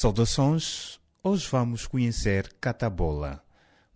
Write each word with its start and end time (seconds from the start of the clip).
Saudações! 0.00 1.00
Hoje 1.24 1.48
vamos 1.50 1.84
conhecer 1.84 2.54
Catabola, 2.60 3.42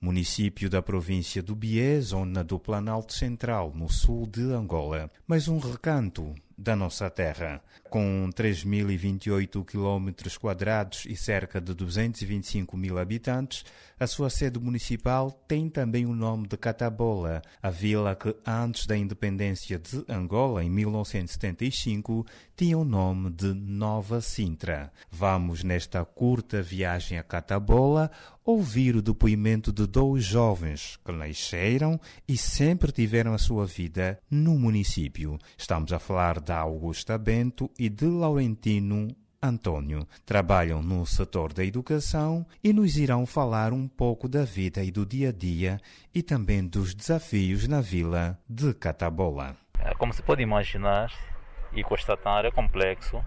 município 0.00 0.68
da 0.68 0.82
província 0.82 1.40
do 1.40 1.54
Bié, 1.54 2.00
zona 2.00 2.42
do 2.42 2.58
Planalto 2.58 3.12
Central, 3.12 3.72
no 3.72 3.88
sul 3.88 4.26
de 4.26 4.42
Angola. 4.52 5.08
Mais 5.28 5.46
um 5.46 5.58
recanto 5.58 6.34
da 6.58 6.76
nossa 6.76 7.10
terra. 7.10 7.62
Com 7.90 8.30
3.028 8.34 9.64
km 9.64 10.38
quadrados 10.40 11.04
e 11.06 11.16
cerca 11.16 11.60
de 11.60 11.74
225 11.74 12.76
mil 12.76 12.98
habitantes, 12.98 13.64
a 13.98 14.06
sua 14.06 14.30
sede 14.30 14.58
municipal 14.58 15.30
tem 15.30 15.68
também 15.68 16.06
o 16.06 16.14
nome 16.14 16.46
de 16.46 16.56
Catabola, 16.56 17.42
a 17.62 17.70
vila 17.70 18.14
que 18.14 18.34
antes 18.46 18.86
da 18.86 18.96
independência 18.96 19.78
de 19.78 20.04
Angola, 20.08 20.64
em 20.64 20.70
1975, 20.70 22.26
tinha 22.62 22.78
o 22.78 22.84
nome 22.84 23.28
de 23.28 23.52
Nova 23.52 24.20
Sintra. 24.20 24.92
Vamos, 25.10 25.64
nesta 25.64 26.04
curta 26.04 26.62
viagem 26.62 27.18
a 27.18 27.22
Catabola, 27.24 28.08
ouvir 28.44 28.94
o 28.94 29.02
depoimento 29.02 29.72
de 29.72 29.84
dois 29.84 30.22
jovens 30.22 30.96
que 31.04 31.10
nasceram 31.10 32.00
e 32.28 32.36
sempre 32.36 32.92
tiveram 32.92 33.34
a 33.34 33.38
sua 33.38 33.66
vida 33.66 34.16
no 34.30 34.56
município. 34.56 35.40
Estamos 35.58 35.92
a 35.92 35.98
falar 35.98 36.38
da 36.38 36.56
Augusta 36.56 37.18
Bento 37.18 37.68
e 37.76 37.88
de 37.88 38.06
Laurentino 38.06 39.08
Antônio. 39.42 40.06
Trabalham 40.24 40.80
no 40.80 41.04
setor 41.04 41.52
da 41.52 41.64
educação 41.64 42.46
e 42.62 42.72
nos 42.72 42.96
irão 42.96 43.26
falar 43.26 43.72
um 43.72 43.88
pouco 43.88 44.28
da 44.28 44.44
vida 44.44 44.84
e 44.84 44.92
do 44.92 45.04
dia 45.04 45.30
a 45.30 45.32
dia 45.32 45.80
e 46.14 46.22
também 46.22 46.64
dos 46.64 46.94
desafios 46.94 47.66
na 47.66 47.80
vila 47.80 48.38
de 48.48 48.72
Catabola. 48.72 49.56
É, 49.80 49.92
como 49.96 50.12
se 50.12 50.22
pode 50.22 50.44
imaginar 50.44 51.31
e 51.72 51.82
constatar, 51.82 52.44
é 52.44 52.50
complexo, 52.50 53.24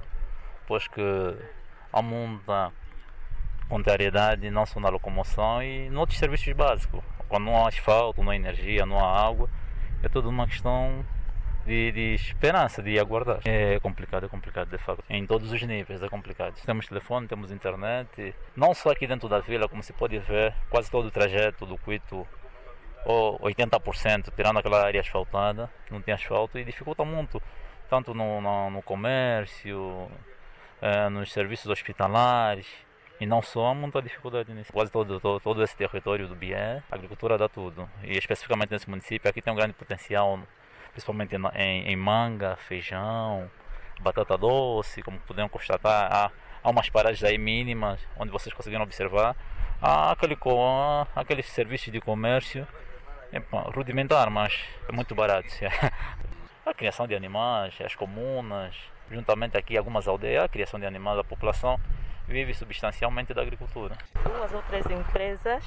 pois 0.67 0.87
que 0.87 1.01
há 1.91 2.01
muita 2.01 2.71
contrariedade 3.67 4.49
não 4.51 4.65
só 4.65 4.79
na 4.79 4.89
locomoção 4.89 5.61
e 5.63 5.87
em 5.87 5.95
outros 5.95 6.19
serviços 6.19 6.51
básicos. 6.53 7.03
Quando 7.27 7.45
não 7.45 7.65
há 7.65 7.67
asfalto, 7.67 8.23
não 8.23 8.31
há 8.31 8.35
energia, 8.35 8.85
não 8.85 8.99
há 8.99 9.27
água, 9.27 9.49
é 10.03 10.09
tudo 10.09 10.29
uma 10.29 10.45
questão 10.45 11.03
de, 11.65 11.91
de, 11.91 12.13
esperança, 12.13 12.81
de 12.83 12.99
aguardar. 12.99 13.39
É 13.43 13.79
complicado, 13.79 14.25
é 14.25 14.29
complicado 14.29 14.69
de 14.69 14.77
facto. 14.77 15.03
Em 15.09 15.25
todos 15.25 15.51
os 15.51 15.61
níveis 15.63 16.01
é 16.01 16.07
complicado. 16.07 16.55
Temos 16.63 16.87
telefone, 16.87 17.27
temos 17.27 17.51
internet, 17.51 18.35
não 18.55 18.73
só 18.73 18.91
aqui 18.91 19.07
dentro 19.07 19.27
da 19.27 19.39
vila, 19.39 19.67
como 19.67 19.81
se 19.81 19.91
pode 19.91 20.17
ver, 20.19 20.53
quase 20.69 20.91
todo 20.91 21.07
o 21.07 21.11
trajeto 21.11 21.65
do 21.65 21.77
Quito, 21.77 22.27
ou 23.03 23.39
80%, 23.39 24.31
tirando 24.35 24.57
aquela 24.57 24.83
área 24.83 25.01
asfaltada, 25.01 25.69
não 25.91 26.01
tem 26.01 26.13
asfalto 26.13 26.57
e 26.57 26.63
dificulta 26.63 27.03
muito, 27.03 27.41
tanto 27.89 28.13
no, 28.13 28.41
no, 28.41 28.69
no 28.69 28.81
comércio, 28.81 30.09
é, 30.81 31.09
nos 31.09 31.31
serviços 31.31 31.69
hospitalares. 31.69 32.67
E 33.19 33.25
não 33.25 33.41
só 33.41 33.67
há 33.67 33.73
muita 33.73 34.01
dificuldade 34.01 34.53
nisso. 34.53 34.73
Quase 34.73 34.91
todo, 34.91 35.19
todo, 35.21 35.39
todo 35.39 35.63
esse 35.63 35.75
território 35.75 36.27
do 36.27 36.35
Bié, 36.35 36.83
a 36.91 36.95
agricultura 36.95 37.37
dá 37.37 37.47
tudo. 37.47 37.89
E 38.03 38.17
especificamente 38.17 38.71
nesse 38.71 38.89
município, 38.89 39.29
aqui 39.29 39.41
tem 39.41 39.53
um 39.53 39.55
grande 39.55 39.73
potencial 39.73 40.37
principalmente 40.95 41.35
em, 41.55 41.89
em, 41.89 41.95
manga, 41.97 42.55
feijão, 42.55 43.51
batata 43.99 44.37
doce, 44.37 45.01
como 45.01 45.19
podemos 45.19 45.51
constatar, 45.51 46.09
há, 46.09 46.31
há 46.63 46.69
umas 46.69 46.89
paragens 46.89 47.21
aí 47.21 47.37
mínimas 47.37 47.99
onde 48.17 48.31
vocês 48.31 48.55
conseguiram 48.55 48.83
observar, 48.83 49.35
há 49.81 50.11
aquele, 50.11 50.37
há 50.41 51.07
aquele 51.13 51.43
serviço 51.43 51.91
de 51.91 51.99
comércio 51.99 52.65
é, 53.33 53.41
rudimentar, 53.75 54.29
mas 54.29 54.57
é 54.87 54.91
muito 54.93 55.13
barato. 55.13 55.49
criação 56.75 57.07
de 57.07 57.15
animais, 57.15 57.73
as 57.83 57.95
comunas, 57.95 58.75
juntamente 59.09 59.57
aqui 59.57 59.77
algumas 59.77 60.07
aldeias, 60.07 60.43
a 60.43 60.49
criação 60.49 60.79
de 60.79 60.85
animais, 60.85 61.17
a 61.17 61.23
população 61.23 61.79
vive 62.27 62.53
substancialmente 62.53 63.33
da 63.33 63.41
agricultura. 63.41 63.95
Duas 64.23 64.53
ou 64.53 64.61
três 64.63 64.85
empresas 64.89 65.63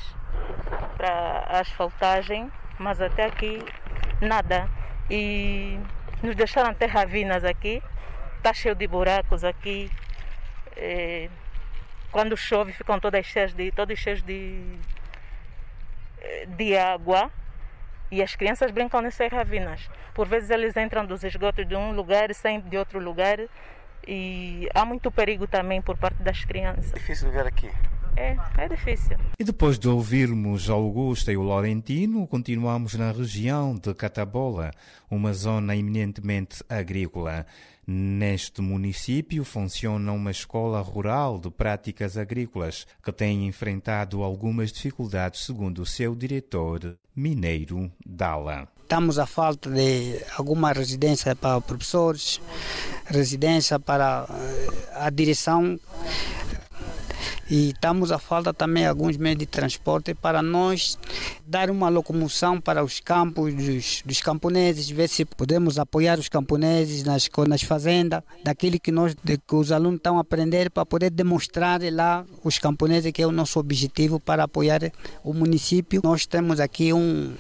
para 0.96 1.46
asfaltagem, 1.48 2.50
mas 2.78 3.00
até 3.00 3.24
aqui 3.24 3.64
nada 4.20 4.68
e 5.10 5.78
nos 6.22 6.34
deixaram 6.36 6.70
até 6.70 6.86
ravinas 6.86 7.44
aqui. 7.44 7.82
Está 8.36 8.52
cheio 8.52 8.74
de 8.74 8.86
buracos 8.86 9.44
aqui. 9.44 9.90
É, 10.76 11.28
quando 12.10 12.36
chove 12.36 12.72
ficam 12.72 12.98
todas 13.00 13.26
cheias 13.26 13.52
de, 13.52 13.70
todas 13.72 13.98
cheias 13.98 14.22
de, 14.22 14.78
de 16.56 16.76
água 16.76 17.30
e 18.10 18.22
as 18.22 18.34
crianças 18.34 18.70
brincam 18.70 19.00
nessas 19.00 19.30
ravinas. 19.30 19.88
Por 20.14 20.26
vezes 20.26 20.50
eles 20.50 20.76
entram 20.76 21.04
dos 21.04 21.24
esgotos 21.24 21.66
de 21.66 21.76
um 21.76 21.92
lugar 21.92 22.30
e 22.30 22.34
saem 22.34 22.60
de 22.60 22.76
outro 22.76 22.98
lugar 22.98 23.38
e 24.06 24.68
há 24.74 24.84
muito 24.84 25.10
perigo 25.10 25.46
também 25.46 25.82
por 25.82 25.96
parte 25.96 26.22
das 26.22 26.44
crianças. 26.44 26.92
É 26.92 26.98
difícil 26.98 27.28
viver 27.28 27.46
aqui. 27.46 27.70
É, 28.18 28.36
é 28.56 28.68
difícil. 28.68 29.16
E 29.38 29.44
depois 29.44 29.78
de 29.78 29.88
ouvirmos 29.88 30.68
Augusta 30.68 31.30
e 31.30 31.36
o 31.36 31.44
Laurentino, 31.44 32.26
continuamos 32.26 32.94
na 32.94 33.12
região 33.12 33.76
de 33.76 33.94
Catabola, 33.94 34.72
uma 35.08 35.32
zona 35.32 35.76
eminentemente 35.76 36.64
agrícola. 36.68 37.46
Neste 37.86 38.60
município 38.60 39.44
funciona 39.44 40.10
uma 40.10 40.32
escola 40.32 40.80
rural 40.80 41.38
de 41.38 41.48
práticas 41.48 42.16
agrícolas 42.16 42.88
que 43.02 43.12
tem 43.12 43.46
enfrentado 43.46 44.24
algumas 44.24 44.72
dificuldades, 44.72 45.46
segundo 45.46 45.82
o 45.82 45.86
seu 45.86 46.16
diretor, 46.16 46.98
Mineiro 47.14 47.88
Dala. 48.04 48.66
Estamos 48.82 49.18
à 49.18 49.26
falta 49.26 49.70
de 49.70 50.20
alguma 50.36 50.72
residência 50.72 51.36
para 51.36 51.60
professores, 51.60 52.40
residência 53.06 53.78
para 53.78 54.26
eh, 54.28 54.88
a 54.94 55.10
direção 55.10 55.78
e 57.50 57.70
estamos 57.70 58.12
a 58.12 58.18
falta 58.18 58.52
também 58.52 58.86
alguns 58.86 59.16
meios 59.16 59.38
de 59.38 59.46
transporte 59.46 60.14
para 60.14 60.42
nós 60.42 60.98
dar 61.46 61.70
uma 61.70 61.88
locomoção 61.88 62.60
para 62.60 62.84
os 62.84 63.00
campos 63.00 63.54
dos, 63.54 64.02
dos 64.04 64.20
camponeses, 64.20 64.90
ver 64.90 65.08
se 65.08 65.24
podemos 65.24 65.78
apoiar 65.78 66.18
os 66.18 66.28
camponeses 66.28 67.04
nas, 67.04 67.28
nas 67.48 67.62
fazendas, 67.62 68.22
daquilo 68.44 68.78
que, 68.78 68.92
nós, 68.92 69.14
que 69.14 69.54
os 69.54 69.72
alunos 69.72 69.96
estão 69.96 70.18
a 70.18 70.20
aprender 70.20 70.70
para 70.70 70.84
poder 70.84 71.10
demonstrar 71.10 71.80
lá 71.90 72.24
os 72.44 72.58
camponeses 72.58 73.12
que 73.12 73.22
é 73.22 73.26
o 73.26 73.32
nosso 73.32 73.58
objetivo 73.58 74.20
para 74.20 74.44
apoiar 74.44 74.92
o 75.24 75.32
município. 75.32 76.00
Nós 76.04 76.26
temos 76.26 76.60
aqui 76.60 76.92
um, 76.92 77.34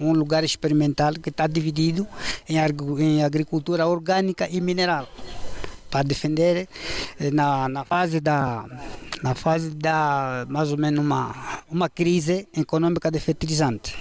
um 0.00 0.12
lugar 0.12 0.42
experimental 0.42 1.12
que 1.14 1.28
está 1.28 1.46
dividido 1.46 2.06
em, 2.48 2.56
em 2.98 3.22
agricultura 3.22 3.86
orgânica 3.86 4.48
e 4.50 4.60
mineral 4.60 5.08
para 5.90 6.02
defender 6.02 6.66
eh, 7.20 7.30
na, 7.30 7.68
na 7.68 7.84
fase 7.84 8.18
da 8.18 8.64
na 9.22 9.34
fase 9.34 9.70
da 9.70 10.46
mais 10.48 10.70
ou 10.72 10.78
menos 10.78 11.04
uma, 11.04 11.62
uma 11.70 11.88
crise 11.88 12.48
econômica 12.56 13.10
de 13.10 13.20
fertilizante. 13.20 13.96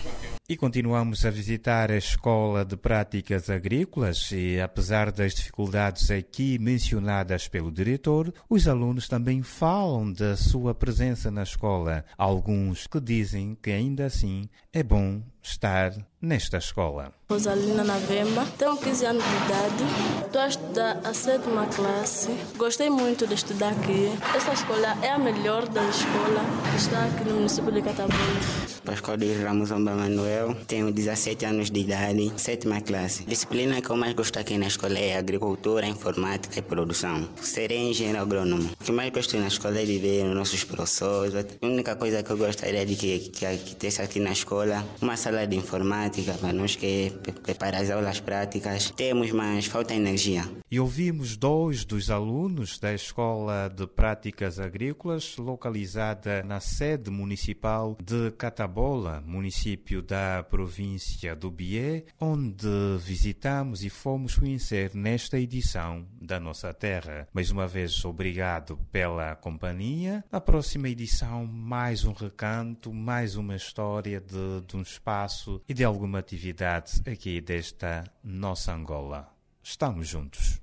E 0.50 0.58
continuamos 0.58 1.26
a 1.26 1.30
visitar 1.30 1.90
a 1.90 1.98
Escola 1.98 2.66
de 2.66 2.76
Práticas 2.76 3.50
Agrícolas 3.50 4.32
e, 4.34 4.60
apesar 4.60 5.10
das 5.10 5.34
dificuldades 5.34 6.12
aqui 6.12 6.60
mencionadas 6.60 7.48
pelo 7.48 7.72
diretor, 7.72 8.34
os 8.50 8.68
alunos 8.68 9.08
também 9.08 9.42
falam 9.42 10.12
da 10.12 10.36
sua 10.36 10.76
presença 10.76 11.32
na 11.32 11.44
escola. 11.44 12.04
Alguns 12.18 12.86
que 12.86 13.00
dizem 13.00 13.58
que 13.62 13.72
ainda 13.72 14.08
assim 14.08 14.50
é 14.74 14.84
bom 14.84 15.24
estar 15.42 15.94
nesta 16.22 16.58
escola. 16.58 17.12
Rosalina 17.30 17.84
Navemba, 17.84 18.46
tenho 18.58 18.78
15 18.78 19.06
anos 19.06 19.24
de 19.24 19.36
idade, 19.46 20.26
estou 20.26 20.42
a 20.42 20.48
estudar 20.48 21.02
a 21.04 21.14
sétima 21.14 21.66
classe. 21.66 22.30
Gostei 22.58 22.90
muito 22.90 23.26
de 23.26 23.36
estudar 23.36 23.72
aqui. 23.72 24.12
Essa 24.36 24.54
escola 24.54 24.98
é 25.02 25.10
a 25.10 25.18
melhor 25.18 25.68
das 25.70 25.96
escolas 25.96 26.46
que 26.70 26.76
está 26.78 27.06
aqui 27.06 27.24
no 27.24 27.36
município 27.36 27.72
de 27.72 27.82
Catabola. 27.82 28.82
Pascoal 28.84 29.16
de 29.16 29.34
Ramos 29.34 29.72
Omba 29.72 29.96
Manuel, 29.96 30.56
tenho 30.68 30.92
17 30.92 31.46
anos 31.46 31.72
de 31.72 31.80
idade, 31.80 32.34
sétima 32.36 32.82
classe. 32.82 33.24
Disciplina 33.24 33.82
que 33.82 33.90
eu 33.90 33.96
mais 33.96 34.14
gosto 34.14 34.38
aqui 34.38 34.58
na 34.58 34.68
escola 34.68 35.00
é 35.00 35.18
agricultura, 35.18 35.86
informática 35.86 36.60
e 36.60 36.62
produção. 36.62 37.30
Serei 37.42 37.90
engenheiro 37.92 38.20
agrônomo. 38.20 38.70
O 38.80 38.84
que 38.84 38.92
mais 38.92 39.12
gosto 39.12 39.38
na 39.38 39.48
escola 39.48 39.80
é 39.80 39.86
de 39.86 39.98
ver 40.00 40.26
os 40.26 40.36
nossos 40.36 40.64
professores. 40.66 41.34
A 41.36 41.66
única 41.66 41.96
coisa 41.96 42.24
que 42.24 42.32
eu 42.32 42.38
gostaria 42.38 42.86
de 42.86 42.96
que, 42.96 43.20
que, 43.30 43.46
que 43.58 43.76
tivesse 43.76 44.02
aqui 44.02 44.20
na 44.20 44.32
escola, 44.32 44.84
uma 45.00 45.16
sala 45.16 45.48
de 45.48 45.56
informática 45.56 46.11
para 46.40 46.54
nós 46.54 46.76
que 46.76 47.14
preparar 47.44 47.82
as 47.82 47.90
aulas 47.90 48.20
práticas. 48.20 48.92
Temos, 48.92 49.32
mas 49.32 49.66
falta 49.66 49.94
energia. 49.94 50.44
E 50.70 50.80
ouvimos 50.80 51.38
dois 51.38 51.86
dos 51.86 52.10
alunos 52.10 52.80
da 52.80 52.94
Escola 52.94 53.70
de 53.70 53.88
Práticas 53.88 54.60
Agrícolas, 54.60 55.38
localizada 55.38 56.44
na 56.44 56.60
sede 56.60 57.10
municipal 57.10 57.98
de 58.04 58.32
Catabola 58.32 58.82
Bola, 58.82 59.24
município 59.26 60.02
da 60.02 60.44
província 60.44 61.36
do 61.36 61.52
Bié, 61.52 62.06
onde 62.20 62.68
visitamos 63.00 63.84
e 63.84 63.90
fomos 63.90 64.36
conhecer 64.36 64.92
nesta 64.96 65.40
edição 65.40 66.06
da 66.20 66.40
nossa 66.40 66.74
terra. 66.74 67.28
Mais 67.34 67.52
uma 67.52 67.68
vez, 67.68 68.04
obrigado 68.06 68.78
pela 68.92 69.36
companhia. 69.36 70.24
Na 70.32 70.42
próxima 70.42 70.90
edição, 70.90 71.46
mais 71.46 72.04
um 72.06 72.12
recanto, 72.12 72.94
mais 72.94 73.36
uma 73.36 73.56
história 73.56 74.20
de, 74.20 74.62
de 74.68 74.76
um 74.76 74.82
espaço 74.82 75.62
e 75.70 75.74
de 75.74 75.84
alguma 76.02 76.18
atividade 76.18 77.00
aqui 77.06 77.40
desta 77.40 78.04
nossa 78.24 78.74
Angola. 78.74 79.32
Estamos 79.62 80.08
juntos. 80.08 80.60